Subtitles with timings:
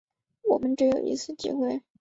[0.45, 1.83] 我们只有一次机会